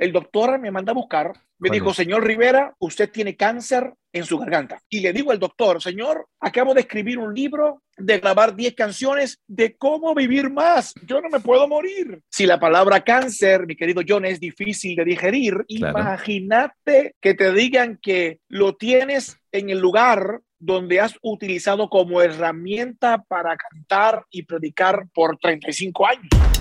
[0.00, 4.38] el doctor me manda a buscar, me dijo, señor Rivera, usted tiene cáncer en su
[4.38, 4.80] garganta.
[4.88, 9.42] Y le digo al doctor, señor, acabo de escribir un libro, de grabar 10 canciones
[9.46, 10.94] de cómo vivir más.
[11.06, 12.22] Yo no me puedo morir.
[12.30, 17.98] Si la palabra cáncer, mi querido John, es difícil de digerir, imagínate que te digan
[18.00, 25.08] que lo tienes en el lugar donde has utilizado como herramienta para cantar y predicar
[25.12, 26.59] por 35 años.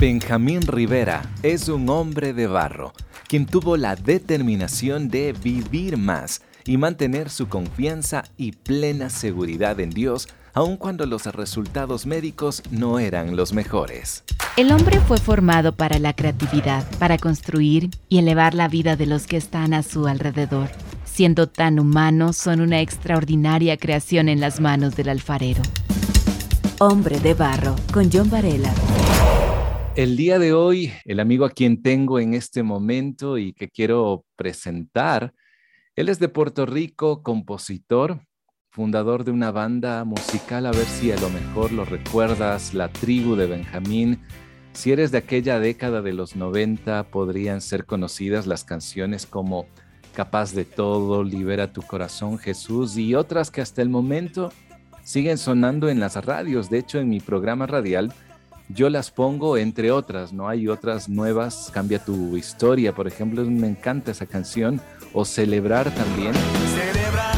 [0.00, 2.94] Benjamín Rivera es un hombre de barro,
[3.28, 9.90] quien tuvo la determinación de vivir más y mantener su confianza y plena seguridad en
[9.90, 14.24] Dios, aun cuando los resultados médicos no eran los mejores.
[14.56, 19.26] El hombre fue formado para la creatividad, para construir y elevar la vida de los
[19.26, 20.70] que están a su alrededor.
[21.04, 25.60] Siendo tan humanos, son una extraordinaria creación en las manos del alfarero.
[26.78, 28.72] Hombre de Barro, con John Varela.
[29.96, 34.24] El día de hoy, el amigo a quien tengo en este momento y que quiero
[34.36, 35.34] presentar,
[35.96, 38.20] él es de Puerto Rico, compositor,
[38.70, 43.34] fundador de una banda musical, a ver si a lo mejor lo recuerdas, La Tribu
[43.34, 44.20] de Benjamín.
[44.72, 49.66] Si eres de aquella década de los 90, podrían ser conocidas las canciones como
[50.14, 54.52] Capaz de todo, Libera tu corazón Jesús y otras que hasta el momento
[55.02, 56.70] siguen sonando en las radios.
[56.70, 58.12] De hecho, en mi programa radial,
[58.72, 60.48] yo las pongo entre otras, ¿no?
[60.48, 64.80] Hay otras nuevas, Cambia tu historia, por ejemplo, me encanta esa canción,
[65.12, 66.32] o Celebrar también.
[66.34, 67.34] Celebrar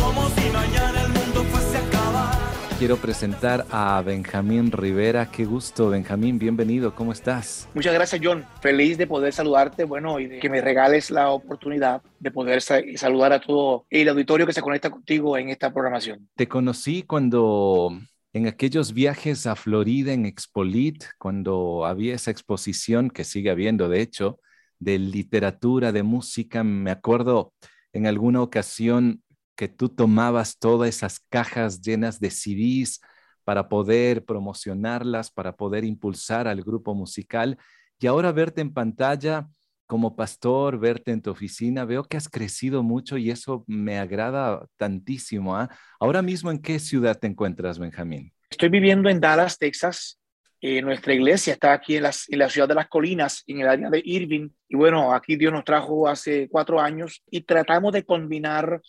[0.00, 2.38] como si mañana el mundo fuese a acabar.
[2.78, 7.68] Quiero presentar a Benjamín Rivera, qué gusto, Benjamín, bienvenido, ¿cómo estás?
[7.74, 12.02] Muchas gracias, John, feliz de poder saludarte, bueno, y de que me regales la oportunidad
[12.18, 16.28] de poder saludar a todo el auditorio que se conecta contigo en esta programación.
[16.34, 17.96] Te conocí cuando
[18.32, 24.02] en aquellos viajes a Florida en Expolit, cuando había esa exposición que sigue habiendo, de
[24.02, 24.40] hecho,
[24.78, 27.52] de literatura, de música, me acuerdo
[27.92, 29.22] en alguna ocasión
[29.56, 33.00] que tú tomabas todas esas cajas llenas de CDs
[33.44, 37.58] para poder promocionarlas, para poder impulsar al grupo musical.
[37.98, 39.48] Y ahora verte en pantalla
[39.88, 44.66] como pastor, verte en tu oficina, veo que has crecido mucho y eso me agrada
[44.76, 45.56] tantísimo.
[45.56, 45.70] ¿ah?
[45.98, 48.32] Ahora mismo, ¿en qué ciudad te encuentras, Benjamín?
[48.50, 50.20] Estoy viviendo en Dallas, Texas.
[50.60, 53.88] Eh, nuestra iglesia está aquí en, en, la ciudad de las colinas, en el área
[53.88, 54.50] de Irving.
[54.68, 58.82] Y bueno, aquí Dios nos trajo hace cuatro años y tratamos de combinar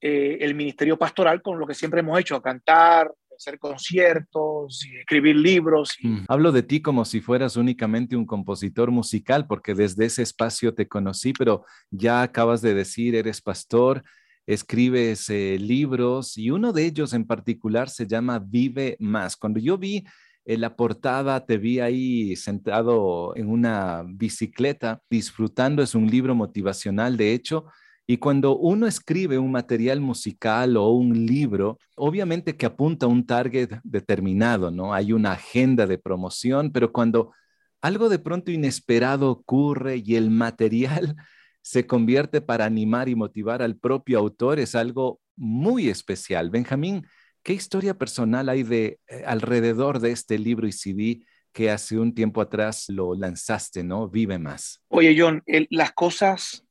[0.00, 5.36] eh, el ministerio pastoral con lo que siempre hemos hecho, cantar, hacer conciertos, y escribir
[5.36, 5.96] libros.
[6.02, 6.24] Mm.
[6.28, 10.88] Hablo de ti como si fueras únicamente un compositor musical, porque desde ese espacio te
[10.88, 14.02] conocí, pero ya acabas de decir, eres pastor,
[14.46, 19.36] escribes eh, libros y uno de ellos en particular se llama Vive Más.
[19.36, 20.04] Cuando yo vi
[20.44, 27.16] en la portada, te vi ahí sentado en una bicicleta disfrutando, es un libro motivacional,
[27.16, 27.66] de hecho,
[28.10, 33.26] y cuando uno escribe un material musical o un libro, obviamente que apunta a un
[33.26, 34.94] target determinado, ¿no?
[34.94, 37.34] Hay una agenda de promoción, pero cuando
[37.82, 41.16] algo de pronto inesperado ocurre y el material
[41.62, 46.48] se convierte para animar y motivar al propio autor, es algo muy especial.
[46.48, 47.06] Benjamín,
[47.42, 52.14] ¿qué historia personal hay de eh, alrededor de este libro y CD que hace un
[52.14, 54.08] tiempo atrás lo lanzaste, ¿no?
[54.08, 54.80] Vive más.
[54.88, 56.64] Oye, John, las cosas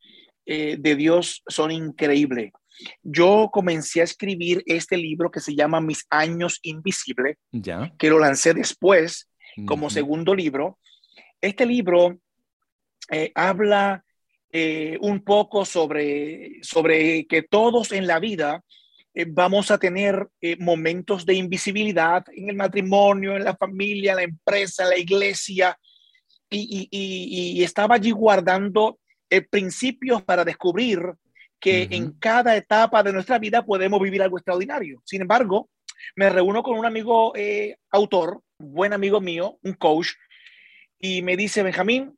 [0.49, 2.53] eh, de Dios son increíbles.
[3.03, 7.93] Yo comencé a escribir este libro que se llama Mis años invisibles, ya.
[7.99, 9.29] que lo lancé después
[9.65, 10.79] como segundo libro.
[11.41, 12.17] Este libro
[13.11, 14.05] eh, habla
[14.53, 18.63] eh, un poco sobre, sobre que todos en la vida
[19.29, 20.27] vamos a tener
[20.59, 25.77] momentos de invisibilidad en el matrimonio, en la familia, en la empresa, en la iglesia.
[26.49, 28.99] Y, y, y estaba allí guardando
[29.29, 30.99] eh, principios para descubrir
[31.59, 35.01] que en cada etapa de nuestra vida podemos vivir algo extraordinario.
[35.05, 35.69] Sin embargo,
[36.15, 40.09] me reúno con un amigo eh, autor, buen amigo mío, un coach,
[40.99, 42.17] y me dice, Benjamín,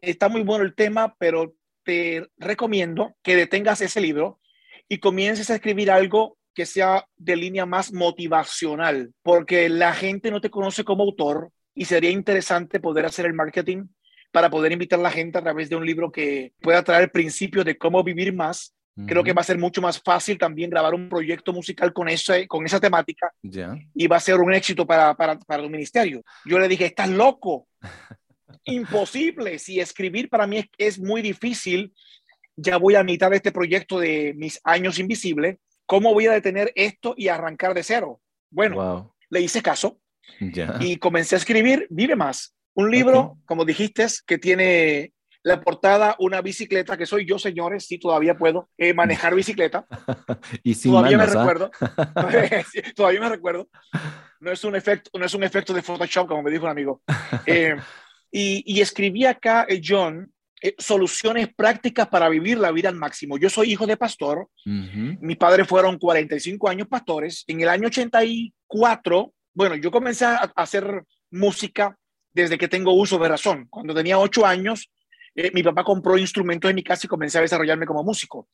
[0.00, 4.40] está muy bueno el tema, pero te recomiendo que detengas ese libro
[4.88, 10.40] y comiences a escribir algo que sea de línea más motivacional, porque la gente no
[10.40, 13.86] te conoce como autor y sería interesante poder hacer el marketing
[14.30, 17.64] para poder invitar a la gente a través de un libro que pueda traer principios
[17.64, 18.74] de cómo vivir más.
[19.06, 22.48] Creo que va a ser mucho más fácil también grabar un proyecto musical con, ese,
[22.48, 23.32] con esa temática
[23.94, 26.20] y va a ser un éxito para, para, para el ministerio.
[26.44, 27.68] Yo le dije, estás loco,
[28.64, 29.60] imposible.
[29.60, 31.94] Si escribir para mí es, muy difícil,
[32.56, 35.58] ya voy a mitad de este proyecto de mis años invisibles.
[35.86, 38.20] ¿Cómo voy a detener esto y arrancar de cero?
[38.50, 40.00] Bueno, le hice caso
[40.80, 46.40] y comencé a escribir Vive Más Un libro, como dijiste, que tiene la portada una
[46.42, 49.84] bicicleta, que soy yo, señores, sí, todavía puedo eh, manejar bicicleta.
[50.62, 51.26] y sin todavía me ¿ah?
[51.26, 51.72] recuerdo.
[52.94, 53.68] todavía me recuerdo.
[54.38, 57.02] No es un efecto, no es un efecto de Photoshop, como me dijo un amigo.
[57.46, 57.74] Eh,
[58.30, 60.32] y, y, escribí acá, eh, John,
[60.78, 63.38] soluciones prácticas para vivir la vida al máximo.
[63.38, 64.48] Yo soy hijo de pastor.
[64.64, 67.42] Mis padres fueron 45 años pastores.
[67.48, 71.02] En el año 84, bueno, yo comencé a hacer
[71.32, 71.98] música
[72.32, 73.66] desde que tengo uso de razón.
[73.70, 74.90] Cuando tenía 8 años,
[75.34, 78.48] eh, mi papá compró instrumentos en mi casa y comencé a desarrollarme como músico.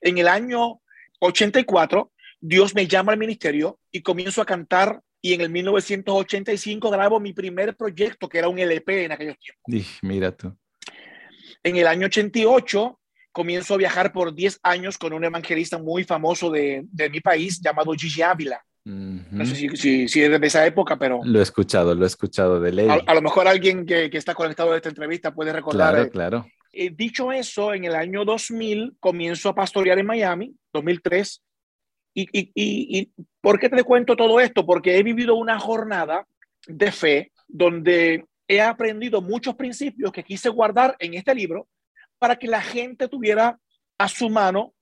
[0.00, 0.80] En el año
[1.20, 7.18] 84, Dios me llama al ministerio y comienzo a cantar y en el 1985 grabo
[7.18, 9.98] mi primer proyecto, que era un LP en aquellos tiempos.
[10.02, 10.54] mira tú.
[11.62, 13.00] En el año 88
[13.32, 17.60] comienzo a viajar por 10 años con un evangelista muy famoso de, de mi país
[17.60, 18.62] llamado Gigi Ávila.
[18.84, 21.20] No sé si, si, es de esa época, pero...
[21.24, 22.88] Lo he escuchado, lo he escuchado de ley.
[22.88, 25.94] A, lo mejor alguien que, que, está conectado a esta entrevista puede recordar.
[25.94, 26.46] Claro, claro.
[26.70, 31.42] Eh, dicho eso, en el año 2000 comienzo a pastorear en Miami, 2003.
[32.14, 34.66] Y, y, y, y ¿por qué te cuento todo esto?
[34.66, 36.26] Porque he vivido una jornada
[36.66, 41.68] de fe donde he aprendido muchos principios que quise guardar en este libro
[42.18, 43.58] para que la gente tuviera
[43.98, 44.74] a su mano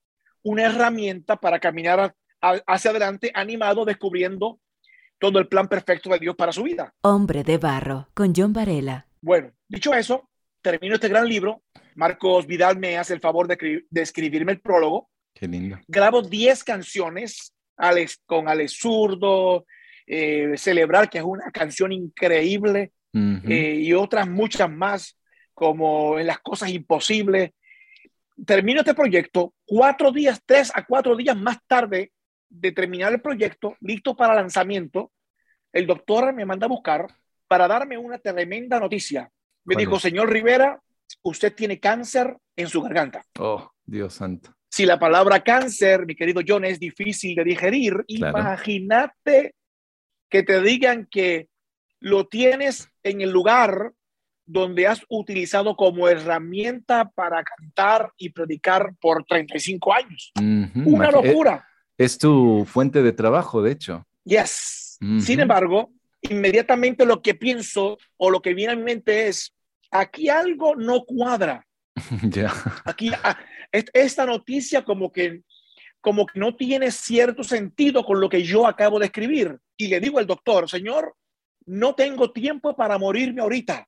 [0.42, 4.58] una herramienta para caminar hacia adelante animado descubriendo
[5.18, 6.92] todo el plan perfecto de Dios para su vida.
[7.02, 9.06] Hombre de barro, con John Varela.
[9.20, 10.28] Bueno, dicho eso,
[10.60, 11.62] termino este gran libro.
[11.94, 15.08] Marcos Vidal me hace el favor de, escribirme el prólogo.
[15.32, 15.78] Qué lindo.
[15.86, 19.66] Grabo 10 canciones Alex, con Alex Zurdo,
[20.06, 25.18] eh, Celebrar, que es una canción increíble, eh, y otras muchas más,
[25.52, 27.50] como En las cosas imposibles.
[28.46, 32.10] Termino este proyecto cuatro días, tres a cuatro días más tarde
[32.52, 35.12] de terminar el proyecto, listo para lanzamiento,
[35.72, 37.06] el doctor me manda a buscar
[37.48, 39.30] para darme una tremenda noticia.
[39.64, 40.80] Me dijo, señor Rivera,
[41.22, 43.24] usted tiene cáncer en su garganta.
[43.38, 44.54] Oh, Dios santo.
[44.68, 49.54] Si la palabra cáncer, mi querido John, es difícil de digerir, imagínate
[50.28, 51.48] que te digan que
[52.00, 53.92] lo tienes en el lugar
[54.44, 60.32] donde has utilizado como herramienta para cantar y predicar por 35 años.
[60.84, 61.66] Una locura.
[62.02, 64.04] Es tu fuente de trabajo, de hecho.
[64.24, 64.98] Yes.
[65.20, 69.54] Sin embargo, inmediatamente lo que pienso o lo que viene a mi mente es,
[69.92, 71.64] aquí algo no cuadra.
[72.22, 72.52] Ya.
[72.84, 73.38] Aquí, ah,
[73.70, 75.42] esta noticia como que,
[76.00, 79.60] como que no tiene cierto sentido con lo que yo acabo de escribir.
[79.76, 81.14] Y le digo al doctor, señor,
[81.66, 83.86] no tengo tiempo para morirme ahorita.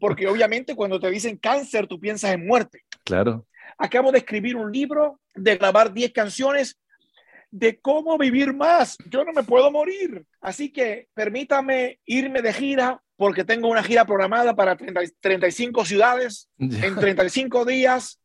[0.00, 2.80] Porque obviamente cuando te dicen cáncer, tú piensas en muerte.
[3.04, 3.46] Claro.
[3.76, 6.79] Acabo de escribir un libro, de grabar 10 canciones
[7.50, 8.96] de cómo vivir más.
[9.08, 10.24] Yo no me puedo morir.
[10.40, 16.94] Así que permítame irme de gira porque tengo una gira programada para 35 ciudades en
[16.96, 18.18] 35 días,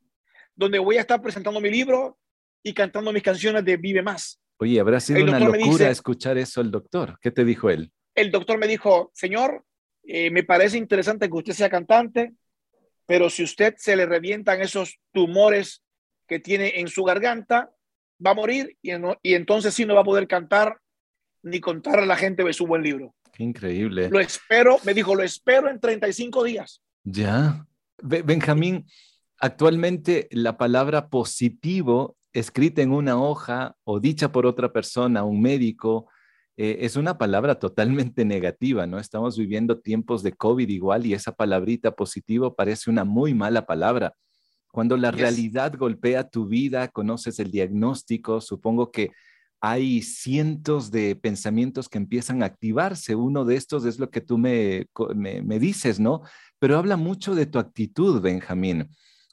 [0.55, 2.17] donde voy a estar presentando mi libro
[2.63, 4.39] y cantando mis canciones de Vive Más.
[4.57, 7.19] Oye, habrá sido una locura escuchar eso el doctor.
[7.21, 7.91] ¿Qué te dijo él?
[8.13, 9.65] El doctor me dijo, señor,
[10.03, 12.33] eh, me parece interesante que usted sea cantante,
[13.05, 15.83] pero si usted se le revientan esos tumores
[16.25, 17.74] que tiene en su garganta,
[18.23, 18.91] va a morir y,
[19.23, 20.77] y entonces sí no va a poder cantar
[21.43, 23.13] ni contar a la gente de su buen libro.
[23.31, 24.09] Qué increíble.
[24.09, 26.81] Lo espero, me dijo, lo espero en 35 días.
[27.03, 27.65] Ya.
[28.01, 28.85] Benjamín,
[29.39, 36.09] actualmente la palabra positivo escrita en una hoja o dicha por otra persona, un médico,
[36.57, 38.99] eh, es una palabra totalmente negativa, ¿no?
[38.99, 44.13] Estamos viviendo tiempos de COVID igual y esa palabrita positivo parece una muy mala palabra.
[44.75, 49.11] Cuando la realidad golpea tu vida, conoces el diagnóstico, supongo que
[49.61, 53.15] hay cientos de pensamientos que empiezan a activarse.
[53.15, 56.23] Uno de estos es lo que tú me, me, dices, ¿no?
[56.59, 58.89] Pero habla mucho de tu actitud, Benjamín.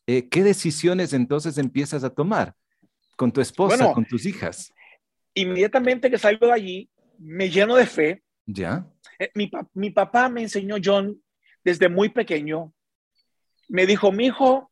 [0.06, 2.54] Eh, ¿Qué decisiones entonces empiezas a tomar
[3.16, 4.72] con tu esposa, con tus hijas?
[5.34, 8.22] Inmediatamente que salgo de allí, me lleno de fe.
[8.46, 8.86] ¿Ya?
[9.18, 11.20] Eh, mi, mi papá me enseñó, John,
[11.64, 12.72] desde muy pequeño.
[13.68, 14.71] Me dijo, mi hijo,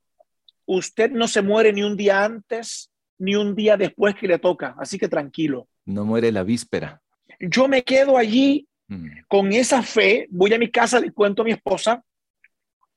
[0.77, 4.75] usted no se muere ni un día antes ni un día después que le toca,
[4.79, 5.69] así que tranquilo.
[5.85, 7.03] No muere la víspera.
[7.39, 9.09] Yo me quedo allí mm.
[9.29, 12.03] con esa fe, voy a mi casa, le cuento a mi esposa,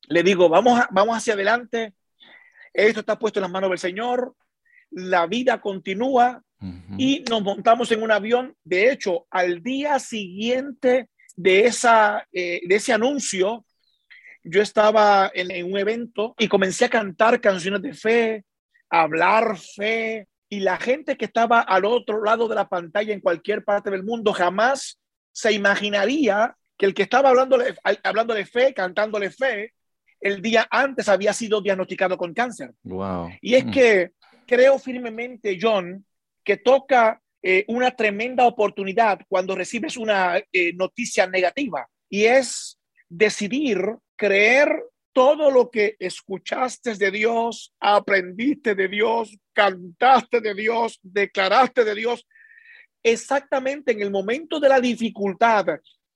[0.07, 1.93] le digo, vamos, vamos hacia adelante,
[2.73, 4.35] esto está puesto en las manos del Señor,
[4.91, 6.41] la vida continúa
[6.97, 8.55] y nos montamos en un avión.
[8.63, 13.65] De hecho, al día siguiente de, esa, eh, de ese anuncio,
[14.43, 18.45] yo estaba en, un evento y comencé a cantar canciones de fe,
[18.89, 23.21] a hablar fe, y la gente que estaba al otro lado de la pantalla en
[23.21, 24.99] cualquier parte del mundo jamás
[25.31, 29.73] se imaginaría que el que estaba hablando de fe, cantándole fe,
[30.19, 32.71] el día antes había sido diagnosticado con cáncer.
[32.83, 33.31] Wow.
[33.41, 33.71] Y es mm.
[33.71, 34.11] que
[34.47, 36.05] creo firmemente, John,
[36.43, 43.81] que toca eh, una tremenda oportunidad cuando recibes una eh, noticia negativa y es decidir
[44.15, 51.95] creer todo lo que escuchaste de Dios, aprendiste de Dios, cantaste de Dios, declaraste de
[51.95, 52.27] Dios,
[53.03, 55.65] exactamente en el momento de la dificultad,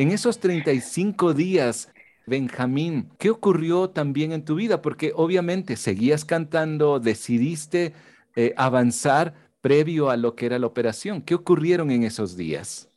[0.00, 1.92] En esos 35 días,
[2.24, 4.80] Benjamín, ¿qué ocurrió también en tu vida?
[4.80, 7.92] Porque obviamente seguías cantando, decidiste
[8.34, 11.20] eh, avanzar previo a lo que era la operación.
[11.20, 12.88] ¿Qué ocurrieron en esos días?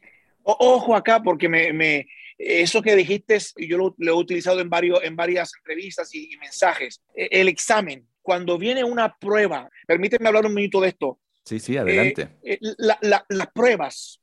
[0.43, 2.07] ojo acá, porque me,
[2.37, 7.01] eso que dijiste, yo lo, he utilizado en, varios, en varias entrevistas y, mensajes.
[7.13, 11.19] E, el examen, cuando viene una prueba, permíteme hablar un minuto de esto.
[11.43, 12.29] Sí, sí, adelante.
[12.43, 14.21] Eh, eh, las pruebas,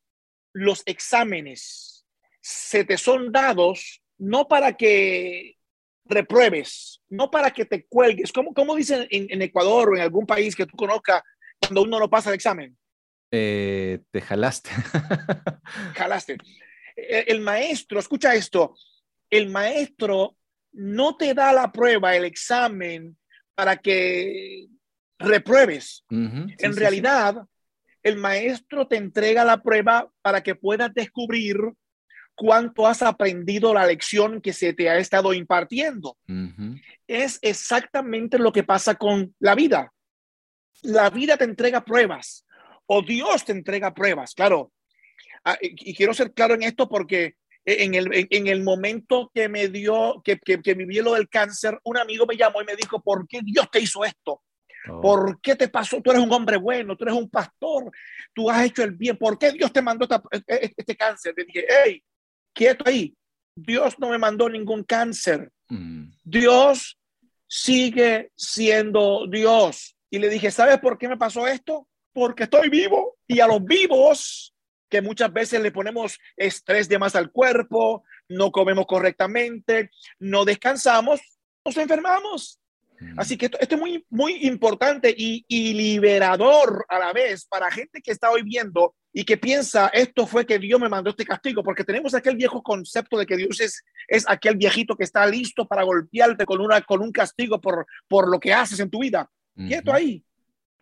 [0.55, 1.90] los exámenes,
[2.41, 5.57] se te son dados no para que
[6.05, 8.33] repruebes, no para que te cuelgues.
[8.33, 11.23] ¿Cómo, cómo dicen en, Ecuador o en algún país que tú conozcas
[11.61, 12.77] cuando uno no pasa el examen?
[13.31, 14.71] Eh, te jalaste.
[15.95, 16.37] jalaste.
[16.97, 18.75] Eh, el maestro, escucha esto,
[19.31, 20.37] el maestro
[20.73, 23.17] no te da la prueba, el examen,
[23.55, 24.67] para que
[25.19, 26.05] repruebes.
[26.11, 27.45] en realidad,
[28.03, 31.57] el maestro te entrega la prueba para que puedas descubrir
[32.41, 36.17] cuánto has aprendido la lección que se te ha estado impartiendo.
[37.07, 39.93] Es exactamente lo que pasa con la vida.
[40.83, 42.47] La vida te entrega pruebas
[42.87, 44.35] o Dios te entrega pruebas.
[44.35, 44.73] Claro,
[45.45, 49.69] Ah, y quiero ser claro en esto porque en el, en, el momento que me
[49.69, 53.01] dio, que, que, que, viví lo del cáncer, un amigo me llamó y me dijo,
[53.01, 54.43] ¿por qué Dios te hizo esto?
[54.89, 55.01] Oh.
[55.01, 56.01] ¿Por qué te pasó?
[56.01, 57.91] Tú eres un hombre bueno, tú eres un pastor,
[58.35, 59.17] tú has hecho el bien.
[59.17, 61.35] ¿Por qué Dios te mandó e, e, este, cáncer?
[61.37, 62.03] Le dije, hey,
[62.53, 63.15] quieto ahí.
[63.55, 65.51] Dios no me mandó ningún cáncer.
[65.69, 66.13] Mm.
[66.25, 66.99] Dios
[67.47, 69.97] sigue siendo Dios.
[70.11, 71.89] Y le dije, ¿sabes por qué me pasó esto?
[72.13, 74.55] Porque estoy vivo y a los vivos
[74.89, 81.21] que muchas veces le ponemos estrés de más al cuerpo, no comemos correctamente, no descansamos,
[81.65, 82.60] nos enfermamos.
[83.17, 88.11] Así que esto, es muy, muy importante y, liberador a la vez para gente que
[88.11, 91.85] está hoy viendo y que piensa, esto fue que Dios me mandó este castigo, porque
[91.85, 95.83] tenemos aquel viejo concepto de que Dios es, es aquel viejito que está listo para
[95.83, 99.31] golpearte con, una, con un castigo por, por lo que haces en tu vida.
[99.57, 100.23] y esto ahí.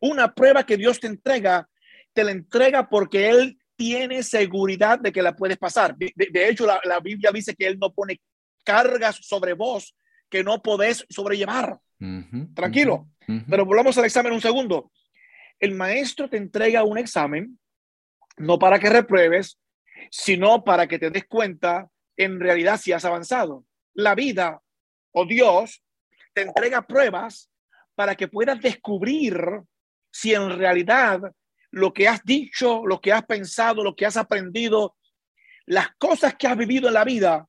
[0.01, 1.69] Una prueba que Dios te entrega,
[2.13, 5.97] te la entrega porque Él tiene seguridad de que la puedes pasar.
[5.97, 8.21] De, hecho, la, Biblia dice que Él no pone
[8.65, 9.95] cargas sobre vos
[10.29, 11.79] que no podés sobrellevar.
[12.55, 13.09] Tranquilo.
[13.49, 14.91] Pero volvamos al examen un segundo.
[15.59, 17.59] El maestro te entrega un examen,
[18.37, 19.59] no para que repruebes,
[20.11, 23.65] sino para que te des cuenta en realidad si has avanzado.
[23.95, 24.63] La vida
[25.13, 25.83] o Dios
[26.33, 27.51] te entrega pruebas
[27.95, 29.37] para que puedas descubrir
[30.11, 31.21] si en realidad
[31.71, 34.97] lo que has dicho, lo que has pensado, lo que has aprendido,
[35.67, 37.47] las cosas que has vivido en la vida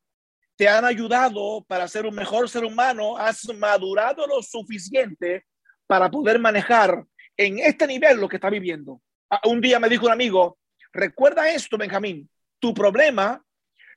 [0.60, 5.46] te han ayudado para ser un mejor ser humano, has madurado lo suficiente
[5.88, 7.06] para poder manejar
[7.38, 9.02] en este nivel lo que está viviendo.
[9.30, 10.58] Ah, un día me dijo un amigo,
[10.92, 13.42] recuerda esto, Benjamín, tu problema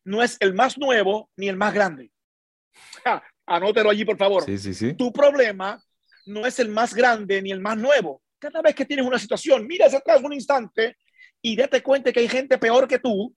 [0.05, 2.13] no es el más nuevo ni el más grande.
[3.47, 4.45] anótelo allí, por favor.
[4.45, 4.95] Sí, sí, sí.
[4.95, 5.83] Tu problema
[6.27, 8.23] no es el más grande ni el más nuevo.
[8.39, 10.97] Cada vez que tienes una situación, mira hacia atrás un instante
[11.43, 13.35] y date cuenta que hay gente peor que tú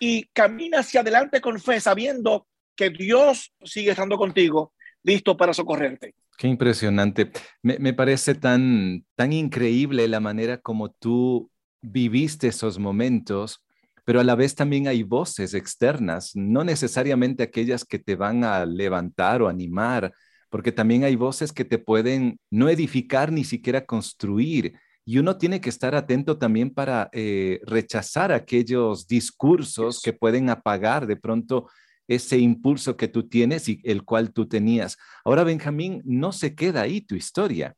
[0.00, 6.14] y camina hacia adelante con fe, sabiendo que Dios sigue estando contigo, listo para socorrerte.
[6.36, 7.30] Qué impresionante.
[7.62, 11.50] Me, me, parece tan, tan increíble la manera como tú
[11.80, 13.64] viviste esos momentos,
[14.04, 18.66] pero a la vez también hay voces externas, no necesariamente aquellas que te van a
[18.66, 20.12] levantar o animar,
[20.50, 24.78] porque también hay voces que te pueden no edificar ni siquiera construir.
[25.06, 31.06] Y uno tiene que estar atento también para eh, rechazar aquellos discursos que pueden apagar
[31.06, 31.68] de pronto
[32.08, 34.96] ese impulso que tú tienes y el cual tú tenías.
[35.24, 37.74] Ahora, Benjamín, no se queda ahí tu historia,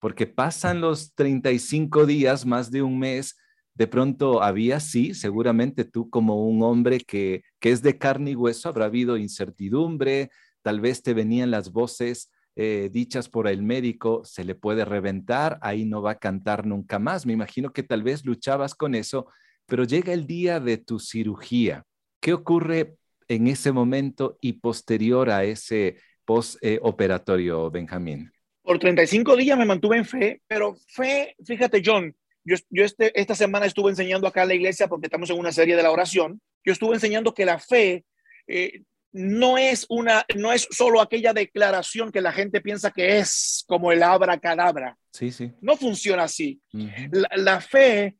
[0.00, 3.36] porque pasan los 35 días, más de un mes,
[3.74, 8.34] de pronto había, sí, seguramente tú como un hombre que, que es de carne y
[8.34, 10.30] hueso, habrá habido incertidumbre,
[10.62, 15.60] tal vez te venían las voces eh, dichas por el médico, se le puede reventar,
[15.62, 17.24] ahí no va a cantar nunca más.
[17.24, 19.28] Me imagino que tal vez luchabas con eso,
[19.64, 21.84] pero llega el día de tu cirugía.
[22.20, 22.97] ¿Qué ocurre
[23.28, 28.32] en ese momento y posterior a ese postoperatorio, Benjamín?
[28.62, 33.34] Por 35 días me mantuve en fe, pero fe, fíjate, John, yo, yo este, esta
[33.34, 36.40] semana estuve enseñando acá en la iglesia porque estamos en una serie de la oración.
[36.64, 38.04] Yo estuve enseñando que la fe
[38.46, 38.82] eh,
[39.12, 43.92] no es una, no es solo aquella declaración que la gente piensa que es como
[43.92, 44.96] el abracadabra.
[45.12, 45.52] Sí, sí.
[45.60, 46.60] No funciona así.
[46.72, 48.16] la, fe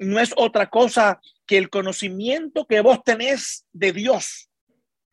[0.00, 4.50] no es otra cosa que el conocimiento que vos tenés de Dios.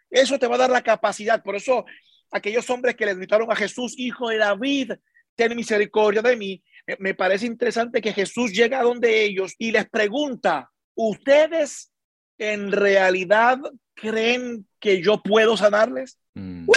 [0.09, 1.43] Eso te va a dar la capacidad.
[1.43, 1.85] Por eso
[2.31, 4.93] aquellos hombres que le gritaron a Jesús, hijo de David,
[5.35, 6.63] ten misericordia de mí.
[6.99, 11.91] Me parece interesante que Jesús llega a donde ellos y les pregunta, ¿ustedes
[12.37, 13.59] en realidad
[13.93, 16.17] creen que yo puedo sanarles?
[16.33, 16.67] Mm.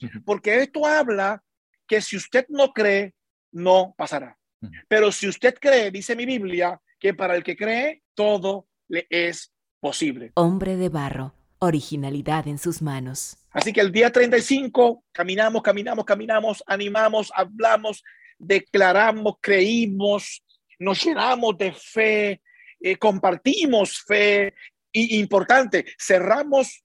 [0.24, 1.42] Porque esto habla
[1.86, 3.14] que si usted no cree,
[3.52, 4.36] no pasará.
[4.60, 4.68] Mm.
[4.88, 9.52] Pero si usted cree, dice mi Biblia, que para el que cree, todo le es
[9.80, 10.32] posible.
[10.34, 13.36] Hombre de barro, originalidad en sus manos.
[13.50, 18.02] Así que el día 35 caminamos, caminamos, caminamos, animamos, hablamos,
[18.38, 20.44] declaramos, creímos,
[20.78, 22.42] nos llenamos de fe,
[22.80, 24.54] eh, compartimos fe,
[24.92, 26.84] y importante, cerramos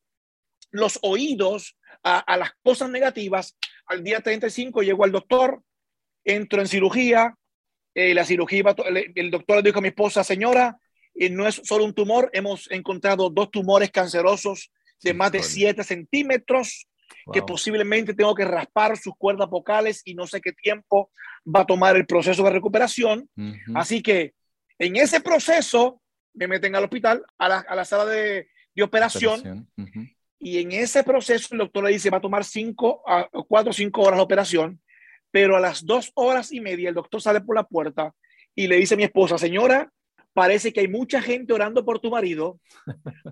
[0.71, 3.57] los oídos a, las cosas negativas.
[3.85, 5.61] Al día 35 llegó al doctor,
[6.23, 7.35] entró en cirugía,
[7.95, 8.75] eh, la cirugía,
[9.15, 10.77] el doctor le dijo a mi esposa, señora,
[11.15, 14.71] eh, no es solo un tumor, hemos encontrado dos tumores cancerosos
[15.01, 16.87] de más de 7 centímetros,
[17.31, 21.11] que posiblemente tengo que raspar sus cuerdas vocales y no sé qué tiempo
[21.43, 23.29] va a tomar el proceso de recuperación.
[23.75, 24.33] Así que
[24.79, 26.01] en ese proceso
[26.33, 29.67] me meten al hospital, a la, a la sala de, de operación.
[30.39, 32.43] Y en ese proceso el doctor le dice, va a tomar
[33.07, 34.81] a, cuatro o cinco horas la operación,
[35.31, 38.13] pero a las dos horas y media el doctor sale por la puerta
[38.53, 39.89] y le dice a mi esposa, señora,
[40.33, 42.59] parece que hay mucha gente orando por tu marido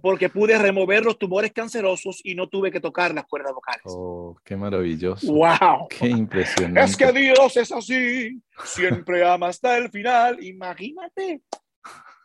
[0.01, 3.83] porque pude remover los tumores cancerosos y no tuve que tocar las cuerdas vocales.
[3.85, 5.33] Oh, qué maravilloso.
[5.33, 5.87] Wow.
[5.89, 6.81] Qué impresionante.
[6.81, 10.43] Es que Dios es así, siempre ama hasta el final.
[10.43, 11.41] Imagínate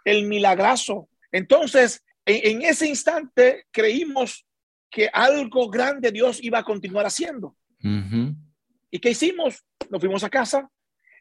[0.04, 1.08] el milagrazo.
[1.32, 4.46] Entonces, en, ese instante creímos
[4.90, 7.56] que algo grande Dios iba a continuar haciendo.
[8.90, 9.64] ¿Y qué hicimos?
[9.90, 10.68] Nos fuimos a casa.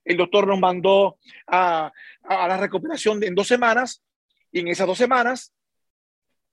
[0.05, 1.91] El doctor nos mandó a,
[2.23, 4.03] la recuperación en dos semanas.
[4.51, 5.53] Y en esas dos semanas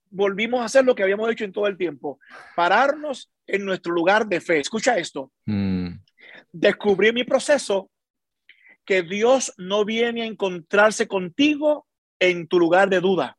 [0.09, 2.19] volvimos a hacer lo que habíamos hecho en todo el tiempo.
[2.55, 4.59] Pararnos en nuestro lugar de fe.
[4.59, 5.31] Escucha esto.
[5.45, 5.89] Mm.
[6.51, 7.89] Descubrí mi proceso
[8.85, 11.87] que Dios no viene a encontrarse contigo
[12.19, 13.37] en tu lugar de duda.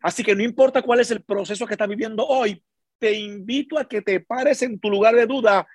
[0.00, 2.62] Así que no importa cuál es el proceso que estás viviendo hoy,
[2.98, 5.66] te invito a que te pares en tu lugar de duda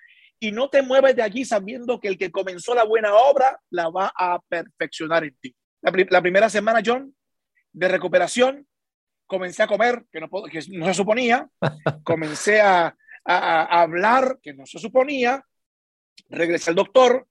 [0.44, 3.90] y no te mueves de allí sabiendo que el que comenzó la buena obra la
[3.90, 5.56] va a perfeccionar en ti.
[5.82, 7.16] La, primera semana, John,
[7.72, 8.68] de recuperación,
[9.28, 11.48] comencé a comer, que no, que no se suponía,
[12.04, 15.46] comencé a, a, hablar, que no se suponía,
[16.28, 17.28] regresé al doctor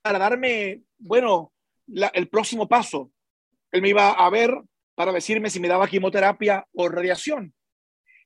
[0.00, 1.52] para darme, bueno,
[2.14, 3.12] el próximo paso.
[3.70, 4.50] Él me iba a ver
[4.94, 7.52] para decirme si me daba quimioterapia o radiación.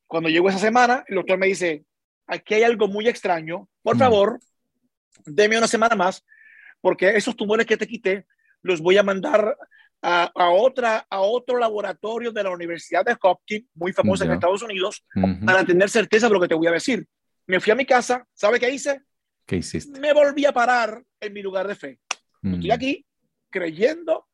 [0.06, 1.84] Cuando llegó esa semana, el doctor me dice,
[2.30, 3.98] aquí hay algo muy extraño, por mm.
[3.98, 4.40] favor,
[5.26, 6.24] deme una semana más,
[6.80, 8.26] porque esos tumores que te quité
[8.62, 9.56] los voy a mandar
[10.02, 15.04] a, otra, a otro laboratorio de la Universidad de Hopkins, muy famosa en Estados Unidos,
[15.44, 17.06] para tener certeza de lo que te voy a decir.
[17.46, 19.02] Me fui a mi casa, ¿sabe qué hice?
[19.44, 19.98] ¿Qué hiciste?
[19.98, 22.00] Me volví a parar en mi lugar de fe.
[22.42, 22.72] Estoy mm.
[22.72, 23.06] aquí
[23.50, 24.26] creyendo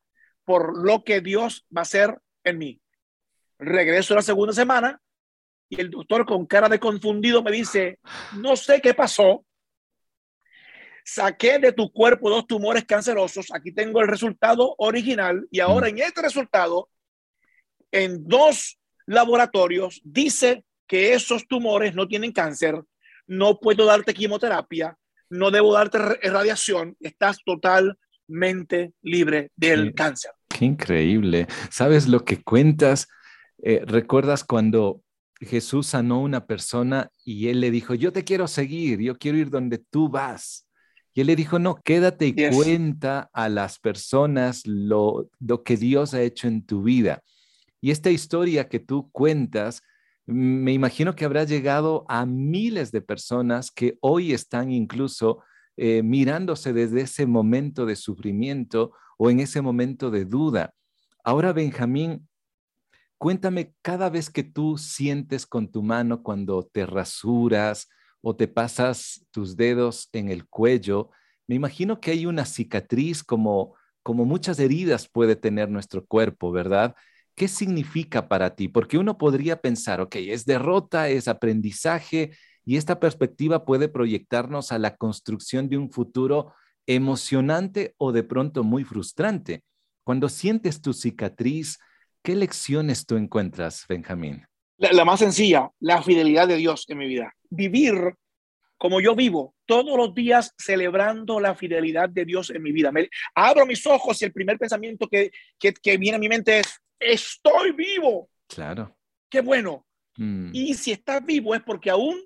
[0.45, 2.81] por lo que Dios va a hacer en mí.
[3.59, 5.01] Regreso la segunda semana
[5.69, 7.99] y el doctor con cara de confundido me dice,
[8.37, 9.43] no sé qué pasó.
[11.03, 13.47] Saqué de tu cuerpo dos tumores cancerosos.
[13.53, 16.89] Aquí tengo el resultado original y ahora en este resultado,
[17.91, 22.81] en dos laboratorios, dice que esos tumores no tienen cáncer.
[23.25, 24.97] No puedo darte quimioterapia,
[25.29, 30.31] no debo darte radiación, estás totalmente libre del cáncer.
[30.49, 31.47] Qué increíble.
[31.69, 33.07] ¿Sabes lo que cuentas?
[33.63, 35.01] Eh, ¿Recuerdas cuando
[35.39, 39.37] Jesús sanó a una persona y él le dijo, yo te quiero seguir, yo quiero
[39.37, 40.67] ir donde tú vas?
[41.13, 46.13] Y él le dijo, no, quédate y cuenta a las personas lo, lo que Dios
[46.13, 47.23] ha hecho en tu vida.
[47.81, 49.81] Y esta historia que tú cuentas,
[50.25, 55.43] me imagino que habrá llegado a miles de personas que hoy están incluso
[55.75, 60.73] eh, mirándose desde ese momento de sufrimiento o en ese momento de duda.
[61.23, 62.27] Ahora, Benjamín,
[63.17, 67.87] cuéntame cada vez que tú sientes con tu mano cuando te rasuras
[68.21, 71.09] o te pasas tus dedos en el cuello,
[71.47, 76.95] me imagino que hay una cicatriz como, como muchas heridas puede tener nuestro cuerpo, ¿verdad?
[77.35, 78.67] ¿Qué significa para ti?
[78.67, 82.31] Porque uno podría pensar, ok, es derrota, es aprendizaje
[82.65, 86.53] y esta perspectiva puede proyectarnos a la construcción de un futuro
[86.85, 89.63] emocionante o de pronto muy frustrante.
[90.03, 91.77] Cuando sientes tu cicatriz,
[92.27, 94.45] ¿qué lecciones tú encuentras, Benjamín?
[94.77, 97.33] La, más sencilla, la fidelidad de Dios en mi vida.
[97.49, 98.15] Vivir
[98.77, 102.91] como yo vivo todos los días celebrando la fidelidad de Dios en mi vida.
[102.91, 106.81] Me, abro mis ojos y el primer pensamiento que, que viene a mi mente es,
[106.99, 108.29] estoy vivo.
[108.49, 108.93] Claro.
[109.29, 109.85] Qué bueno.
[110.17, 110.49] Mm.
[110.53, 112.21] Y si estás vivo es porque aún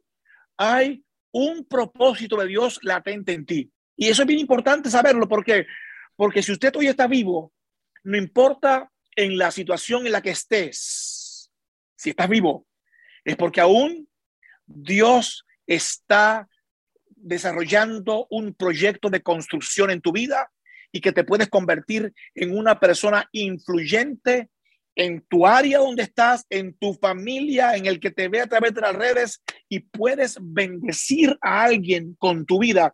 [0.58, 3.72] hay un propósito de Dios latente en ti.
[3.96, 5.68] Y eso es bien importante saberlo porque,
[6.16, 7.54] porque si usted hoy está vivo,
[8.04, 11.52] no importa en la situación en la que estés,
[11.95, 12.65] si estás vivo,
[13.24, 14.08] es porque aún
[14.65, 16.47] Dios está
[17.08, 20.52] desarrollando un proyecto de construcción en tu vida
[20.91, 24.50] y que te puedes convertir en una persona influyente
[24.95, 28.74] en tu área donde estás, en tu familia, en el que te ve a través
[28.74, 32.93] de las redes y puedes bendecir a alguien con tu vida.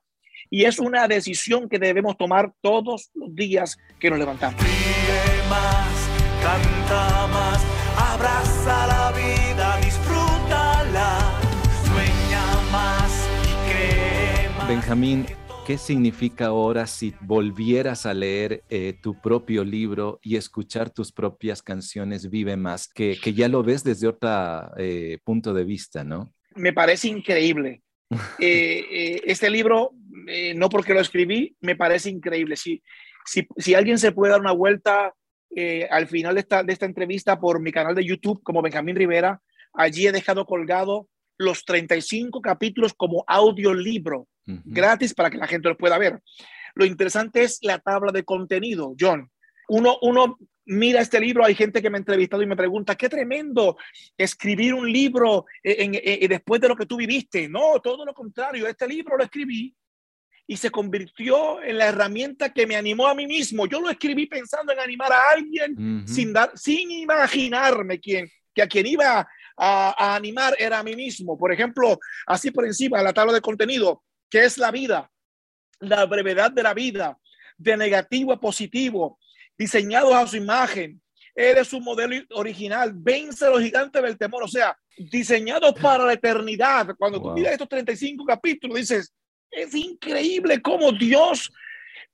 [0.49, 4.61] Y es una decisión que debemos tomar todos los días que nos levantamos.
[6.47, 7.61] Canta más,
[7.97, 11.09] abraza la vida, disfrútala,
[11.83, 14.67] sueña más y cree más.
[14.67, 15.25] Benjamín,
[15.65, 21.61] ¿Qué significa ahora si volvieras a leer eh, tu propio libro y escuchar tus propias
[21.61, 24.29] canciones Vive Más, que, ya lo ves desde otro
[24.77, 26.33] eh, punto de vista, ¿no?
[26.55, 27.81] Me parece increíble.
[28.39, 29.91] Eh, este libro,
[30.55, 32.55] no porque lo escribí, me parece increíble.
[32.55, 32.81] Si,
[33.25, 35.13] si, si alguien se puede dar una vuelta
[35.89, 39.41] al final de esta, de esta entrevista por mi canal de YouTube como Benjamín Rivera,
[39.73, 41.07] allí he dejado colgado
[41.37, 46.21] los 35 capítulos como audiolibro gratis para que la gente lo pueda ver.
[46.73, 49.29] Lo interesante es la tabla de contenido, John.
[49.67, 53.09] Uno, uno mira este libro, hay gente que me ha entrevistado y me pregunta, qué
[53.09, 53.77] tremendo
[54.17, 55.93] escribir un libro en,
[56.29, 57.49] después de lo que tú viviste.
[57.49, 59.75] No, todo lo contrario, este libro lo escribí
[60.49, 63.67] y se convirtió en la herramienta que me animó a mí mismo.
[63.67, 68.67] Yo lo escribí pensando en animar a alguien sin, dar, sin imaginarme quién, que a
[68.67, 71.37] quien iba a, animar era a mí mismo.
[71.37, 75.11] Por ejemplo, así por encima, la tabla de contenido, ¿qué es la vida?
[75.79, 77.17] La brevedad de la vida,
[77.57, 79.19] de negativo a positivo,
[79.57, 81.01] diseñados a su imagen.
[81.35, 86.13] Eres un modelo original, vence a los gigantes del temor, o sea, diseñados para la
[86.13, 86.95] eternidad.
[86.97, 89.13] Cuando tú miras estos 35 capítulos, dices,
[89.51, 91.51] es increíble cómo Dios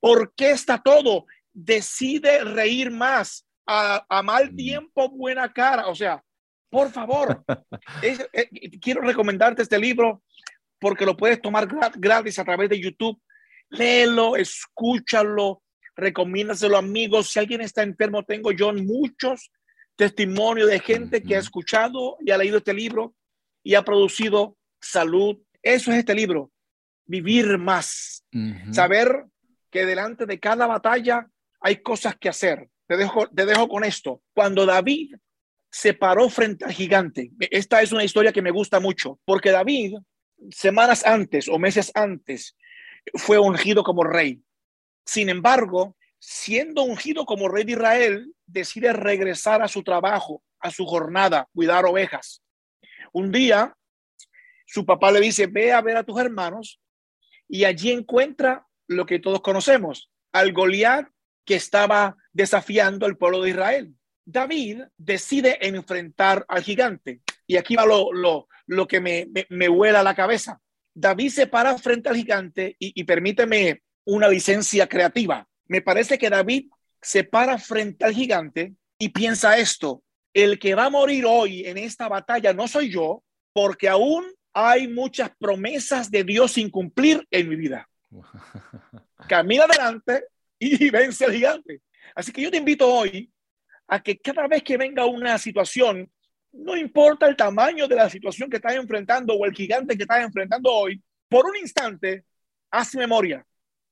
[0.00, 4.56] orquesta todo, decide reír más, a, a, mal mm.
[4.56, 5.86] tiempo, buena cara.
[5.88, 6.22] O sea,
[6.70, 7.44] por favor,
[8.02, 8.48] eh,
[8.80, 10.22] quiero recomendarte este libro
[10.78, 11.66] porque lo puedes tomar
[11.96, 13.18] gratis a través de YouTube.
[13.70, 15.62] Léelo, escúchalo,
[15.96, 17.30] recomiéndaselo amigos.
[17.30, 19.50] Si alguien está enfermo, tengo yo muchos
[19.96, 23.14] testimonios de gente que ha escuchado y ha leído este libro
[23.62, 25.38] y ha producido salud.
[25.62, 26.50] Eso es este libro,
[27.06, 28.24] vivir más,
[28.72, 29.26] saber
[29.70, 31.28] que delante de cada batalla
[31.60, 32.68] hay cosas que hacer.
[32.86, 34.22] Te dejo, te dejo con esto.
[34.34, 35.14] Cuando David
[35.74, 37.32] se paró frente al gigante.
[37.50, 39.96] Esta es una historia que me gusta mucho, porque David,
[40.50, 42.56] semanas antes o meses antes,
[43.14, 44.40] fue ungido como rey.
[45.04, 50.86] Sin embargo, siendo ungido como rey de Israel, decide regresar a su trabajo, a su
[50.86, 52.40] jornada, cuidar ovejas.
[53.12, 53.74] Un día,
[54.66, 56.80] su papá le dice, ve a ver a tus hermanos
[57.54, 61.06] y allí encuentra lo que todos conocemos, al Goliat
[61.44, 63.94] que estaba desafiando al pueblo de Israel.
[64.24, 67.20] David decide enfrentar al gigante.
[67.46, 70.60] Y aquí va lo, lo, lo que me, me, me, vuela la cabeza.
[70.94, 75.46] David se para frente al gigante y, y permíteme una licencia creativa.
[75.68, 76.66] Me parece que David
[77.00, 81.78] se para frente al gigante y piensa esto, el que va a morir hoy en
[81.78, 87.48] esta batalla no soy yo, porque aún hay muchas promesas de Dios sin cumplir en
[87.48, 87.88] mi vida.
[89.28, 90.26] Camina adelante
[90.58, 91.82] y vence al gigante.
[92.14, 93.30] Así que yo te invito hoy
[93.88, 96.10] a que cada vez que venga una situación,
[96.52, 100.22] no importa el tamaño de la situación que estás enfrentando o el gigante que estás
[100.22, 102.24] enfrentando hoy, por un instante,
[102.70, 103.44] haz memoria.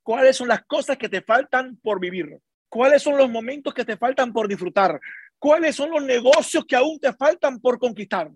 [0.04, 2.38] ¿Cuáles son las cosas que te faltan por vivir?
[2.68, 5.00] ¿Cuáles son los momentos que te faltan por disfrutar?
[5.38, 8.30] ¿Cuáles son los negocios que aún te faltan por conquistar?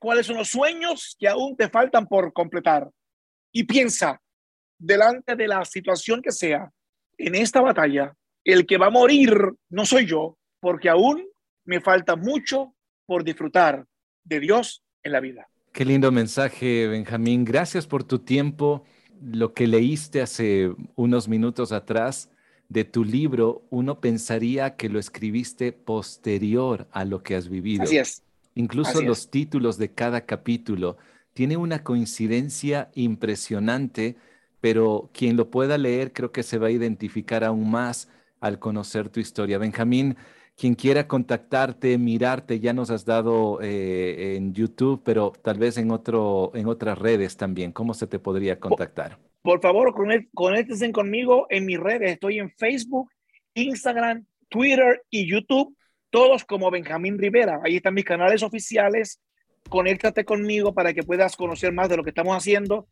[0.00, 2.88] ¿Cuáles son los sueños que aún te faltan por completar?
[3.52, 4.18] Y piensa,
[4.78, 6.72] delante de la situación que sea,
[7.18, 9.30] en esta batalla, el que va a morir
[9.68, 11.22] no soy yo, porque aún
[11.66, 13.84] me falta mucho por disfrutar
[14.24, 15.48] de Dios en la vida.
[15.70, 17.44] Qué lindo mensaje, Benjamín.
[17.44, 18.84] Gracias por tu tiempo.
[19.20, 22.30] Lo que leíste hace unos minutos atrás
[22.70, 27.82] de tu libro, uno pensaría que lo escribiste posterior a lo que has vivido.
[27.82, 28.22] Así es.
[28.60, 30.98] Incluso los títulos de cada capítulo
[31.32, 34.16] tiene una coincidencia impresionante,
[34.60, 39.08] pero quien lo pueda leer creo que se va a identificar aún más al conocer
[39.08, 39.56] tu historia.
[39.56, 40.16] Benjamín,
[40.56, 45.90] quien quiera contactarte, mirarte, ya nos has dado eh, en YouTube, pero tal vez en,
[45.90, 47.72] otro, en otras redes también.
[47.72, 49.18] ¿Cómo se te podría contactar?
[49.40, 49.94] Por, favor,
[50.34, 52.12] conéctense conmigo en mis redes.
[52.12, 53.10] Estoy en Facebook,
[53.54, 55.74] Instagram, Twitter y YouTube,
[56.10, 57.60] todos como Benjamín Rivera.
[57.64, 59.20] Ahí están mis canales oficiales.
[59.68, 62.86] Conéctate conmigo para que puedas conocer más de lo que estamos haciendo.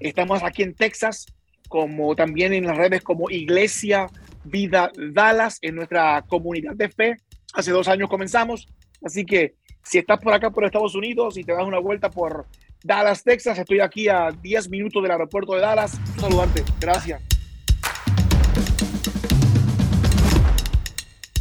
[0.00, 1.26] Estamos aquí en Texas,
[1.68, 4.06] como también en las redes como Iglesia
[4.44, 7.16] Vida Dallas en nuestra comunidad de fe.
[7.54, 8.66] Hace dos años comenzamos,
[9.04, 9.54] así que
[9.84, 12.46] si estás por acá por Estados Unidos y te das una vuelta por
[12.82, 15.98] Dallas, Texas, estoy aquí a 10 minutos del aeropuerto de Dallas.
[16.18, 17.22] saludante, gracias.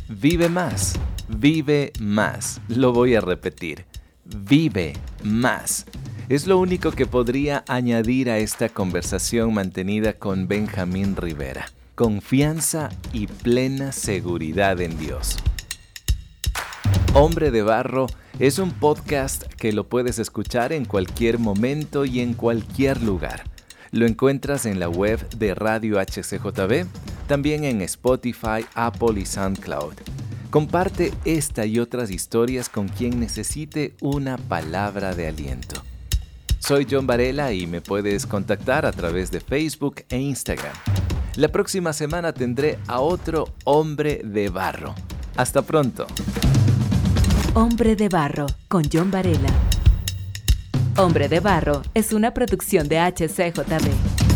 [0.08, 1.00] Vive más,
[1.38, 2.62] vive más.
[2.68, 3.86] Lo voy a repetir.
[4.26, 5.86] Vive más.
[6.30, 11.66] Es lo único que podría añadir a esta conversación mantenida con Benjamín Rivera
[12.02, 15.38] confianza y plena seguridad en Dios.
[17.14, 18.08] Hombre de Barro
[18.40, 23.44] es un podcast que lo puedes escuchar en cualquier momento y en cualquier lugar.
[23.92, 26.88] Lo encuentras en la web de Radio HCJB,
[27.28, 29.94] también en Spotify, Apple y SoundCloud.
[30.52, 35.82] Comparte esta y otras historias con quien necesite una palabra de aliento.
[36.60, 40.74] Soy John Varela y me puedes contactar a través de Facebook e Instagram.
[41.38, 44.94] La próxima semana tendré a otro hombre de barro.
[45.38, 46.06] Hasta pronto.
[47.54, 49.54] Hombre de Barro con John Varela.
[50.98, 54.31] Hombre de Barro es una producción de HCJB.